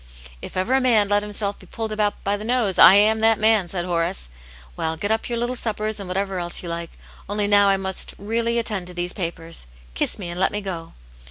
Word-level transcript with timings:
"If 0.41 0.57
ever 0.57 0.73
a 0.73 0.81
man 0.81 1.09
let 1.09 1.21
himself 1.21 1.59
be 1.59 1.67
pulled 1.67 1.91
about 1.91 2.23
by 2.23 2.35
the 2.35 2.43
nose, 2.43 2.79
I 2.79 2.95
am 2.95 3.19
that 3.19 3.37
man," 3.37 3.67
said 3.69 3.85
Horace. 3.85 4.29
"Well, 4.75 4.97
get 4.97 5.11
up 5.11 5.29
your 5.29 5.37
little 5.37 5.55
suppers, 5.55 5.99
and 5.99 6.07
whatever 6.07 6.39
else 6.39 6.63
you 6.63 6.69
like. 6.69 6.89
Only 7.29 7.45
now 7.45 7.67
I 7.69 7.73
really 8.17 8.55
must 8.55 8.65
attend 8.65 8.87
to 8.87 8.95
these 8.95 9.13
papers. 9.13 9.67
Kiss 9.93 10.17
me, 10.17 10.29
and 10.29 10.39
let 10.39 10.51
me 10.51 10.59
go." 10.59 10.93